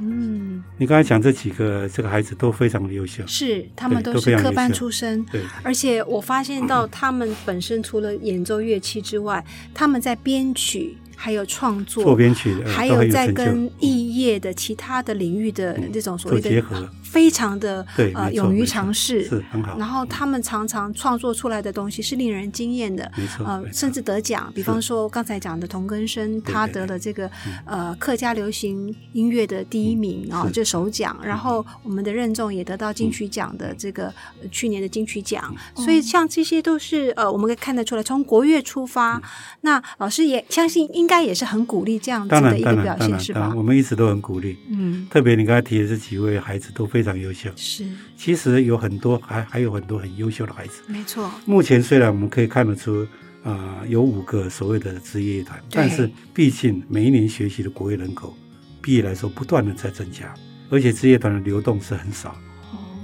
[0.00, 16.88] 嗯，你刚才讲这几个这个孩子都非常的优秀，是他们都是科班出身，对，而且我发现到他们本身除了演奏乐器之外，他们在编曲还有创作，作编曲，还有在跟艺业的其他的领域的这种所谓的结合。
[17.14, 19.78] 非常的呃勇于尝试，是很好。
[19.78, 23.46] 然后他们常常创作出来的东西是令人惊艳的，没错。
[23.46, 27.30] 呃，甚至得奖，比方说刚才讲的童根生，他得了这个
[27.64, 31.16] 呃客家流行音乐的第一名啊，就首奖。
[31.22, 34.12] 然后我们的任重也得到金曲奖的这个
[34.50, 35.54] 去年的金曲奖。
[35.76, 39.22] 所以像这些都是呃，我们可以看得出来，从国乐出发，
[39.60, 43.52] 那老师也相信应该也是很鼓励这样子的一个表现，是吧？
[43.54, 44.58] 我们一直都很鼓励。
[44.68, 47.03] 嗯，特别你刚才提的这几位孩子都非。
[47.04, 47.84] 非常优秀，是。
[48.16, 50.82] 其实有很多，还还有很多很优秀的孩子。
[50.86, 51.30] 没错。
[51.44, 53.06] 目前虽然我们可以看得出，
[53.42, 58.34] 啊，有五个所谓的职业乐团，但是毕竟每一年学习的国乐人口
[58.80, 60.34] 毕业来说，不断的在增加，
[60.70, 62.34] 而且职业团的流动是很少。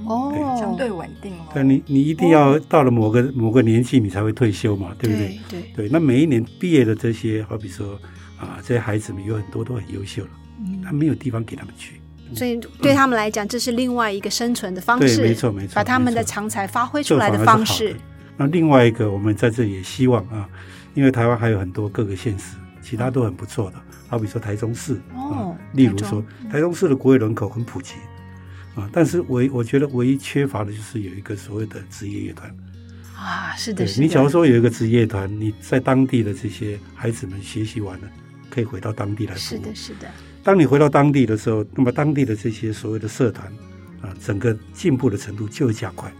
[0.06, 1.52] 哦，相对稳定哦。
[1.54, 5.38] 但你你一定要到了某个某个年纪，你才会退休嘛，对不对？
[5.46, 5.88] 对对。
[5.90, 8.00] 那每一年毕业的这些，好比说
[8.38, 10.30] 啊，这些孩子们有很多都很优秀了，
[10.82, 11.99] 他没有地方给他们去，
[12.34, 17.94] 所以对他们来讲，这是另外一个生存的方式，对，没错没错，把他们的长才发挥出来的方式。
[18.36, 20.48] 那另外一个，我们在这里也希望啊，
[20.94, 23.76] 因为台湾还有很多各个县市，其他都很不错的，
[24.08, 27.94] 好比说台中市哦，例如说台中市的国语人口很普及。
[28.76, 32.48] 啊，但是唯我觉得唯一缺乏的就是有一个所谓的职业乐团
[33.16, 38.08] 啊，是的，你假如说有一个职业团，你在当地的这些孩子们学习完了，
[38.48, 39.58] 可以回到当地来服务。
[39.58, 40.08] 是的，是的。
[40.42, 43.46] 当你回到当地的时候，那么当地的这些所谓的社团
[44.00, 46.10] 啊，整个进步的程度就会加快，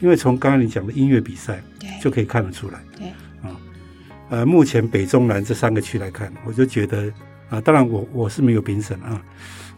[0.00, 1.62] 因为从刚刚你讲的音乐比赛，
[2.00, 2.82] 就可以看得出来。
[2.98, 3.08] 对
[3.42, 3.56] 啊，
[4.28, 7.10] 呃，目前北中南这三个区来看，我就觉得
[7.48, 9.22] 啊，当然我我是没有评审啊。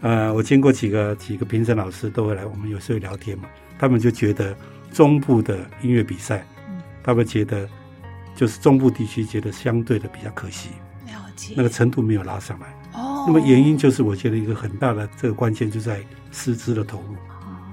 [0.00, 3.44] 呃，我经过几个几个评审老师都会来，我们有时候聊天嘛，
[3.78, 4.54] 他们就觉得
[4.92, 6.44] 中部的音乐比赛，
[7.02, 7.68] 他们觉得
[8.34, 10.70] 就是中部地区觉得相对的比较可惜，
[11.06, 12.66] 了解那个程度没有拉上来。
[13.24, 17.16] 哦，那么原因就是我觉得一个很大的这个关键就在师资的投入，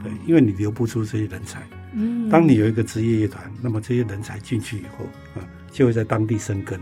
[0.02, 1.62] 对，因为你留不出这些人才。
[1.94, 6.80] 嗯，当你有一个职业乐团，那么这些人才进去以后啊，就会在当地生根。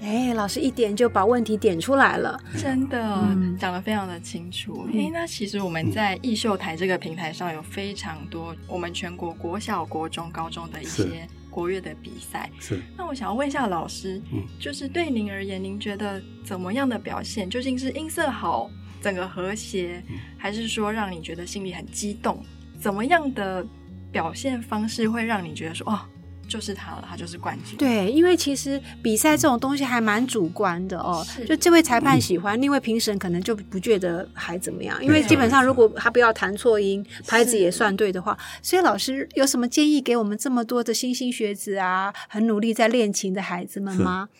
[0.00, 4.88] 哎，老师一点就把问题点出来了，真的讲得非常的清楚。
[4.94, 12.50] 哎，那其实我们在艺秀台这个平台上有非常多我们全国国小、国中、高中的一些国乐的比赛。
[12.58, 12.80] 是。
[12.96, 14.20] 那我想要问一下老师，
[14.58, 20.02] 就是对您而言，您觉得怎么样的表现，究竟是音色好、整个和谐，
[20.36, 22.44] 还是说让你觉得心里很激动？
[22.78, 23.66] 怎么样的
[24.12, 26.00] 表现方式会让你觉得说，哦？
[26.48, 27.76] 就是他了，他就是冠军。
[27.76, 31.24] 对，因为其实比赛这种东西还蛮主观的哦。
[31.46, 35.04] 就这位裁判喜欢，另外评审可能就不觉得还怎么样。
[35.04, 44.30] 因为基本上，如果他不要弹错音，拍子也算对的话，所以老师有什么建议给我们这么多的新兴学子啊，很努力在练琴的孩子们吗？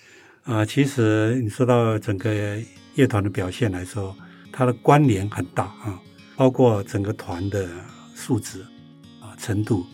[0.44, 2.58] 啊，其实你说到整个
[2.94, 4.16] 乐团的表现来说，
[4.50, 6.00] 它的关联很大啊，
[6.36, 7.68] 包括整个团的
[8.14, 8.62] 素质
[9.20, 9.84] 啊程度。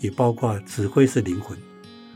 [0.00, 1.56] 也包括指挥是灵魂，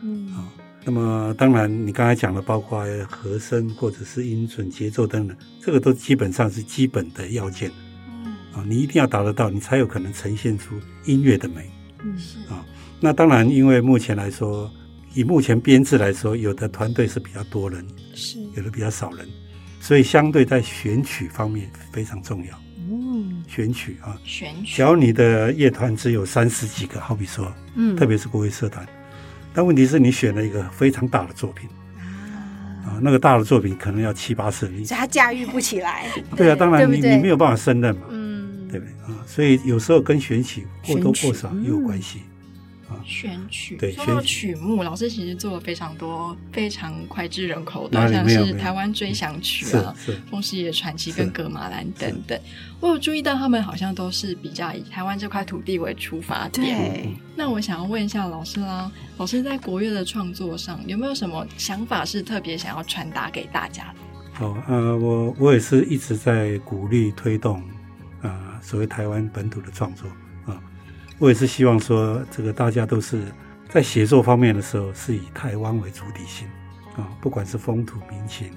[0.02, 0.28] 嗯。
[0.34, 0.52] 啊，
[0.84, 7.70] 那么当然你刚才讲的，包括和声或者是音准、节奏等等，这个都基本上是基本的要件，
[8.08, 8.34] 嗯。
[8.52, 11.70] 啊，你一定要达得到，你才有可能呈现出音乐的美，
[12.02, 12.16] 嗯。
[12.18, 12.38] 是。
[12.52, 12.64] 啊，
[13.00, 14.70] 那当然，因为目前来说，
[15.14, 18.38] 以目前编制来说，有的团队是比较多人，是。
[18.56, 19.26] 有的比较少人，
[19.80, 22.58] 所以相对在选曲方面非常重要。
[23.50, 24.76] 嗯，选取啊，选取。
[24.76, 28.86] 只要你的乐团只有三十几个，好比说，嗯，特别是国乐社团，
[29.52, 31.68] 但问题是你选了一个非常大的作品
[32.84, 36.06] 啊，那个大的作品可能要七八十人，他驾驭不起来。
[36.36, 39.18] 对啊，当然你你没有办法胜任嘛，嗯，对不对啊？
[39.26, 42.20] 所以有时候跟选曲或多或少也有关系。
[43.04, 49.94] 选曲，对，说到曲目，老师其实做了非常多非常脍炙人口的，像是台湾追想曲啊、
[50.30, 52.38] 风狮爷传奇跟格马兰等等。
[52.80, 56.92] 我有注意到他们好像都是比较以台湾这块土地为出发点。
[56.92, 64.46] 对，那我想要问一下老师啦，老师在国乐的创作上有没有什么想法是特别想要传达给大家的？
[64.46, 67.62] 哦，呃，我我也是一直在鼓励推动
[68.22, 70.08] 啊，所谓台湾本土的创作。
[71.20, 73.22] 我也是希望说，这个大家都是
[73.68, 76.48] 在写作方面的时候，是以台湾为主体性
[76.96, 78.50] 啊，不管是风土民情，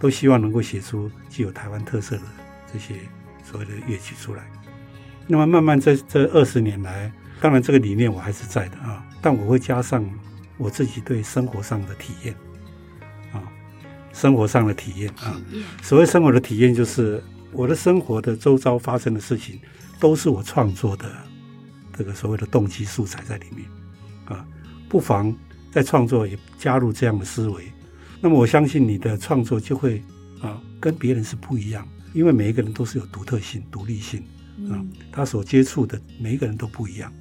[0.00, 2.22] 都希望能够写出具有台湾特色的
[2.72, 2.96] 这些
[3.44, 4.42] 所谓的乐曲出来。
[5.28, 10.04] 那么慢慢在这二十年来，当然这个理念我还是在的啊，但我会加上
[10.56, 12.34] 我自己对生活上的体验
[13.32, 13.38] 啊，
[14.12, 15.40] 生活上的体验啊。
[15.82, 19.60] 所谓生活的体验，就是我的生活的周遭发生的事情，
[20.00, 21.08] 都是我创作的。
[21.98, 23.66] 这个所谓的动机素材在里面，
[24.26, 24.46] 啊，
[24.88, 25.34] 不妨
[25.72, 27.64] 在创作也加入这样的思维。
[28.20, 30.00] 那么我相信你的创作就会
[30.40, 34.22] 啊跟别人是不一样，因为每一个人都是有独特性、独立性
[34.70, 34.78] 啊，
[35.10, 37.12] 他所接触的每一个人都不一样。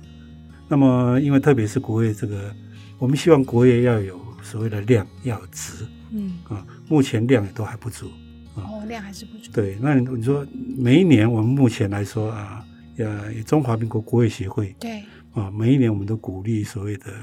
[0.67, 2.55] 那么因为特别是国乐这个，
[2.99, 8.11] 我们希望国乐要有所谓的量，要有值，嗯啊，目前量也都还不足
[8.55, 9.51] 啊，哦，量还是不足。
[9.51, 10.45] 对，那你说
[10.77, 12.63] 每一年我们目前来说啊。
[12.97, 17.13] 呃，中华民国国乐协会对啊，每一年我们都鼓励所谓的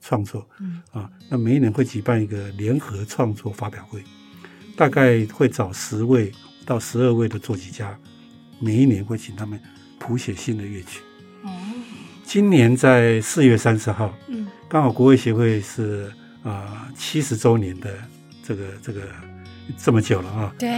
[0.00, 4.02] 创作，嗯啊，那每一年会举办一个联合创作发表会，
[4.76, 6.32] 大概会找十位
[6.66, 7.96] 到十二位的作曲家，
[8.58, 9.60] 每一年会请他们
[9.98, 11.00] 谱写新的乐曲。
[11.44, 11.50] 哦，
[12.24, 16.12] 今年在四月三十号，嗯，刚好国乐协会是
[16.42, 17.96] 啊七十周年的
[18.42, 19.02] 这个这个
[19.78, 20.54] 这么久了啊。
[20.58, 20.68] 对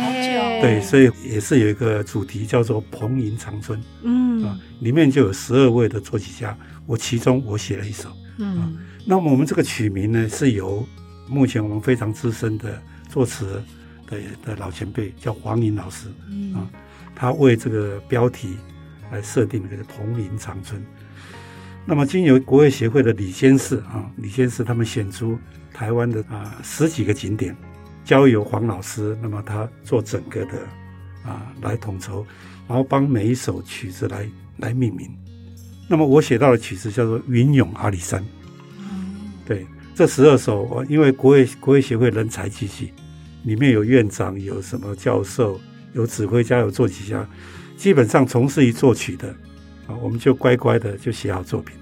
[0.60, 8.10] 对，所以也是有一个主题叫做“蓬瀛长春”，嗯啊，里面就有十二位的作曲家，我其中我写了一首。
[8.38, 10.86] 嗯那么我们这个曲名呢，是由
[11.28, 13.60] 目前我们非常资深的作词
[14.06, 16.70] 的的老前辈叫黄颖老师嗯啊，
[17.14, 18.56] 他为这个标题
[19.10, 20.80] 来设定这个“蓬瀛长春”。
[21.84, 25.36] 那么经由国乐协会的李先士啊，李先士他们选出
[25.74, 27.56] 台湾的啊十几个景点，
[28.12, 30.58] 交由黄老师，那么他做整个的
[31.24, 32.26] 啊来统筹，
[32.68, 35.10] 然后帮每一首曲子来来命名。
[35.88, 38.20] 那么我写到的曲子叫做《云涌阿里山》。
[39.46, 42.92] 对，这十二首，我因为国乐国乐协会人才济济，
[43.44, 45.58] 里面有院长，有什么教授，
[45.94, 47.26] 有指挥家，有作曲家，
[47.78, 49.34] 基本上从事于作曲的
[49.86, 51.74] 啊，我们就乖乖的就写好作品。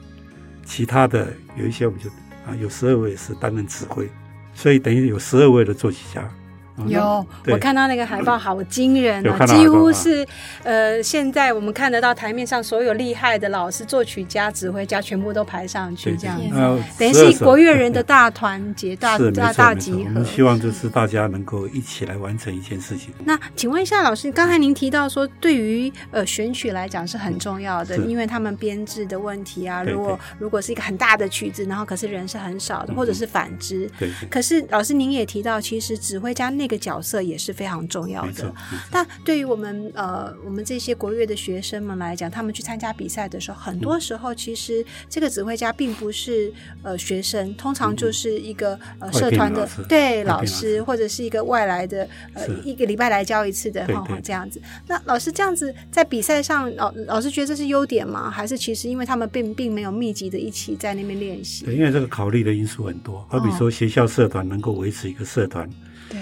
[0.64, 2.08] 其他的有一些我们就
[2.46, 4.08] 啊，有十二位是担任指挥，
[4.54, 6.39] 所以等于有十二位的作曲家。
[6.82, 10.26] 啊有我看到那个海报好惊人啊，几乎是
[10.62, 16.56] 呃，现在我们看得到台面上所有厉害的老师、作曲家、指挥家全部都排上去，这样子，
[16.98, 17.32] 等于12首。
[17.32, 19.98] 是国乐人的大团结、大大大集合。
[20.04, 20.24] 我们。
[20.24, 23.12] 希望就是大家能够一起来完成一件事情。
[23.24, 33.90] 那请问一下老师，刚才您提到说，对于呃选曲来讲是很重要的，因为他们编制的问题啊，如果如果是一个很大的曲子，然后可是人是很少的，嗯或者是反之。
[33.98, 38.54] 对对，可是老师您也提到，其实指挥家那个角色也是非常重要的。。
[38.90, 46.52] 但对于我们呃我们这些国乐的学生们来讲，他们去参加比赛的时候，很多时候其实这个指挥家并不是
[46.82, 54.62] 呃学生，通常就是一个呃社团的老对老老师，或者是一个外来的呃一个礼拜来教一次的哈这样子。
[54.86, 58.30] 那老师这样子在比赛上，老老师觉得这是优点吗？
[58.30, 61.64] 还是其实因为他们并并没有密集的一起在那边练习？
[61.64, 65.74] 对，因为这个考虑的因素很多，好比说学校社团能够维持一个社团，对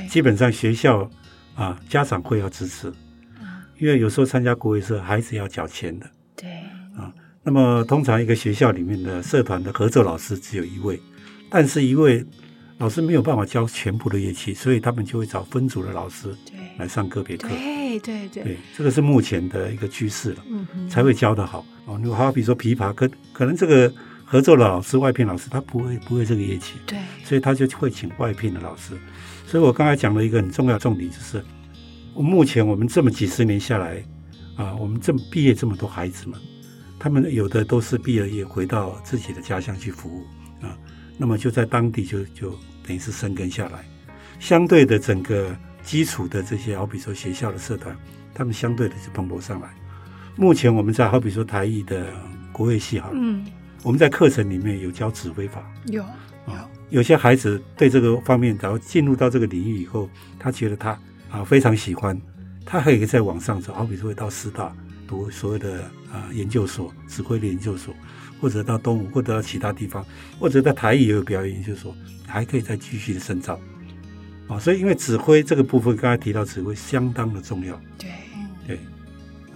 [0.08, 1.08] 基本上学校
[1.54, 2.92] 啊家长会要支持，
[3.78, 6.06] 因为有时候参加国乐社孩子要缴钱的。
[6.36, 6.50] 对
[6.96, 11.00] 啊那么通常一个学校里面的社团的合奏老师只有一位，
[11.48, 12.24] 但是一位
[12.76, 16.28] 老师没有办法教全部的乐器，所以他们就会找分组的老师
[16.76, 17.48] 来上个别课。
[17.48, 21.98] 对对对，对，这个是目前的一个趋势了，嗯，才会教得好哦。
[21.98, 23.92] 你好比说琵琶，可可能这个
[24.24, 28.92] 合作的老师、外聘老师他不会不会这个乐器，对所以他就会请外聘的老师。
[29.48, 31.42] 所以我刚才讲了一个很重要的重点，就是
[32.12, 34.04] 我目前我们这么几十年下来
[34.56, 36.38] 啊，我们这么毕业这么多孩子们，
[36.98, 40.26] 他们有的都是毕了业回到自己的家乡去服务
[40.60, 40.76] 啊，
[41.16, 42.50] 那么就在当地就就
[42.86, 43.82] 等于是生根下来。
[44.38, 47.96] 相对的，整个基础的这些，好比说学校的社团，
[48.34, 49.74] 他们相对的是蓬勃上来。
[50.36, 52.12] 目前我们在好比说台艺的
[52.52, 53.46] 国乐系好了，嗯
[53.82, 56.02] 我们在课程里面有教指挥法，有
[56.44, 60.98] 啊，有些孩子对这个方面，然后进入到这个领域以后，他觉得他
[61.30, 62.18] 啊非常喜欢，
[62.64, 64.74] 他还可以再往上走，好比说会到师大
[65.06, 67.94] 读所谓的啊研究所，指挥的研究所，
[68.40, 70.04] 或者到东吴，或者到其他地方，
[70.38, 71.94] 或者在台艺也有表演研究所，
[72.26, 73.58] 还可以再继续的深造。
[74.48, 78.08] 啊，所以因为指挥这个部分，刚才提到指挥相当的重要，对。
[78.66, 78.78] 对，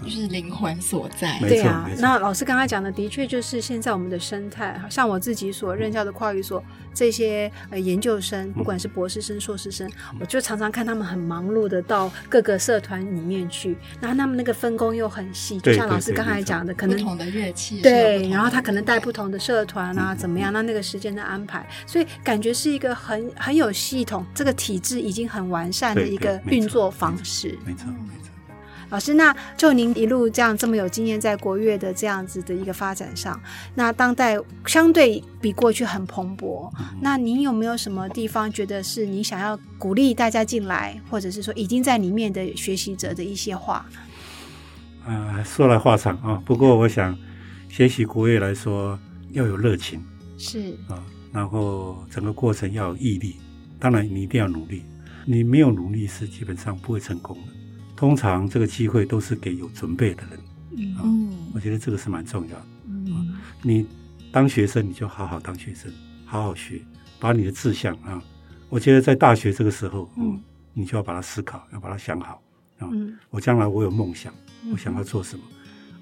[0.03, 1.39] 就是灵魂所在。
[1.41, 6.63] 对啊那老师刚才讲的，的确就是现在我们的生态，像我自己所任教的跨语所
[6.93, 20.53] 这些呃研究生，嗯不管是博士生、硕士生，我就常常看他们很忙碌的到各个社团里面去，然后他们那个分工又很细，就像老师刚才讲的，可能不同的乐器对，然后他可能带不同的社团啊，怎么样？
[20.53, 27.59] 那那个时间的安排，所以感觉是一个很很有系统，这个体制已经很完善的一个运作方式。
[27.65, 28.22] 没错没错。
[28.93, 33.41] 老师，那就您一路这样这么有经验在国乐的这样子的一个发展上，
[33.75, 43.87] 那当代相对比过去很蓬勃，那您有没有什么地方觉得是你想要鼓励大家进来，或者是说已经在里面的学习者的一些话？
[45.07, 47.19] 啊，说来话长啊，不过我想
[47.71, 48.99] 学习国乐来说
[49.31, 50.05] 要有热情
[50.37, 51.03] 是，啊，
[51.33, 53.37] 然后整个过程要有毅力，
[53.81, 54.85] 当然你一定要努力，
[55.25, 57.62] 你没有努力是基本上不会成功的。
[58.03, 60.41] 通常这个机会都是给有准备的人，
[60.77, 60.97] 嗯。
[61.05, 61.33] 嗯。
[61.55, 62.67] 我觉得这个是蛮重要的。
[62.89, 63.37] 嗯。
[63.63, 63.87] 你
[64.33, 65.89] 当学生你就好好当学生，
[66.27, 66.83] 好好学，
[67.21, 68.21] 把你的志向啊，
[68.69, 70.33] 我觉得在大学这个时候，嗯。
[70.33, 72.43] 嗯，你就要把它思考，要把它想好。
[72.81, 73.17] 嗯。
[73.31, 74.35] 我将来我有梦想，
[74.73, 75.45] 我想要做什么，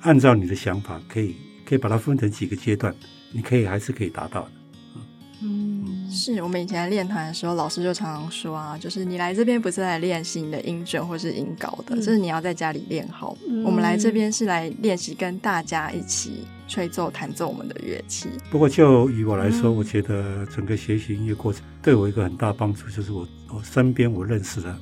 [0.01, 1.37] 按照你的想法，可以
[1.67, 2.95] 可以把它分成几个阶段，
[3.31, 4.53] 你可以还是可以达到的。
[5.43, 5.80] 嗯，
[6.11, 13.37] 是我们以前练团的时候，老师就常常说啊，就是你来这边不是来练习你的音准或是音高的，这是你要在家里练好。
[13.65, 18.29] 我们来这边是来练习跟大家一起吹奏、弹奏我们的乐器。
[18.51, 24.77] 不过就以我来说，我觉得整个学习音乐过程对我一个很大帮助，就是我我身边我认识的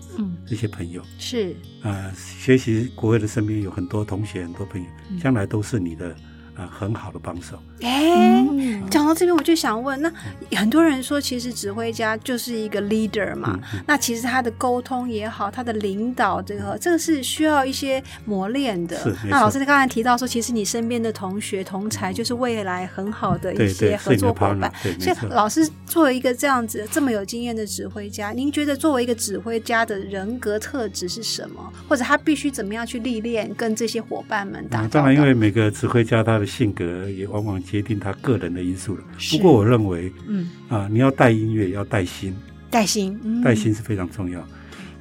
[0.46, 4.88] 这些朋友是呃，学习国乐的身边有很多同学、很多朋友，
[5.22, 6.16] 将来都是你的。
[6.58, 7.56] 啊，很好的帮手。
[7.82, 8.44] 哎，
[8.90, 10.12] 讲到这边，我就想问，那
[10.56, 13.56] 很多人说，其实指挥家就是一个 leader 嘛。
[13.86, 18.98] 那其实他的沟通也好，他的领导这个，这个是需要一些磨练的。
[19.30, 24.72] 那老师刚才提到说，其实你身边的同学同才，就是未来很好的一些合作伙伴。
[24.98, 31.72] 所以，老师作为一个这样子这么有经验的指挥家，您觉得作为一个指挥家的人格特质是什么？
[31.88, 34.84] 或者他必须怎么样去历练跟这些伙伴们打？
[34.88, 36.47] 当然，因为每个指挥家他的。
[36.48, 39.04] 性格也往往决定他个人的因素了。
[39.30, 40.48] 不过我认为，嗯。
[40.68, 42.36] 啊，你要带音乐要带心，
[42.70, 44.44] 带心，带心是非常重要。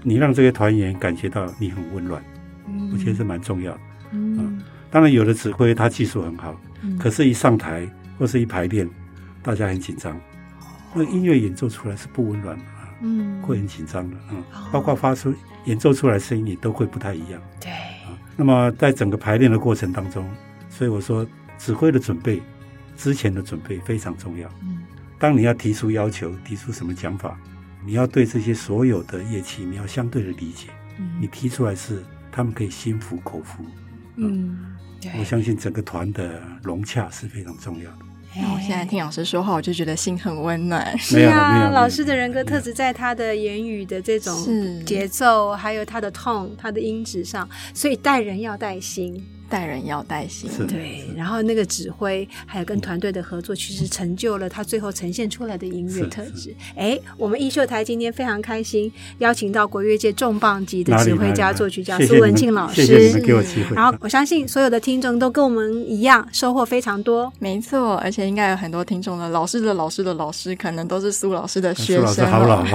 [0.04, 2.24] 你让这些团员感觉到你很温暖，
[2.94, 3.80] 我觉得是蛮重要的。
[4.12, 6.58] 嗯，当然有的指挥他技术很好，
[6.98, 7.86] 可是一上台
[8.18, 8.88] 或是一排练，
[9.42, 10.18] 大家很紧张，
[10.94, 14.16] 那音乐演奏出来是不温暖的啊，嗯，会很紧张的
[14.54, 15.34] 啊，包括发出
[15.66, 17.42] 演奏出来声音也都会不太一样。
[17.60, 17.72] 对。
[17.72, 20.26] 啊，那么在整个排练的过程当中，
[20.78, 21.26] 所以我说。
[21.60, 22.40] 指挥的准备，
[22.96, 24.48] 之前的准备非常重要。
[24.62, 24.78] 嗯，
[25.18, 27.36] 当你要提出要求，提出什么讲法，
[27.84, 30.68] 你要对这些所有的乐器，你要相对的理解。
[31.00, 33.66] 嗯，你提出来是他们可以心服口服。
[34.18, 34.78] 嗯，
[35.18, 37.98] 我相信整个团的融洽是非常重要的。
[38.54, 40.96] 我现在听老师说话，我就觉得心很温暖。
[40.96, 44.36] 是啊，老师的人格特质在他的言语的这种
[44.86, 49.26] 节奏，还有他的 tone、他的音质上，所以待人要带心。
[49.50, 56.54] 带人要带心，对，然后那个指挥还有跟团队的合作，其实成就了他最后呈现出来的音乐特质。
[56.76, 62.86] 哎，我们艺秀台今天非常开心，邀请到国乐界重磅级的指挥家、作曲家苏文庆老师。
[62.86, 63.76] 谢谢给我机会。
[63.76, 67.32] 然后我相信所有的听众都跟我们一样收获非常多。
[67.40, 72.08] 没错，而且应该有很多听众的老师的老师的老师，可能都是苏老师的学生。
[72.08, 72.66] 苏老师好老。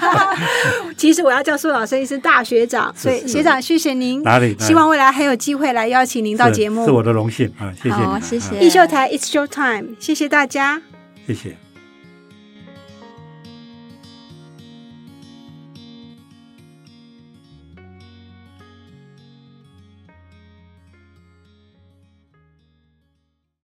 [0.96, 4.22] 其实我要叫苏老师一声大学长，所以学长谢谢您。
[4.22, 4.56] 哪里？
[4.58, 5.89] 希望未来还有机会来。
[5.90, 7.70] 邀请您到节目，是我的荣幸啊！
[7.74, 8.58] 谢谢，谢谢。
[8.58, 10.80] 艺秀台，It's Show Time，谢谢大家，
[11.26, 11.69] 谢谢。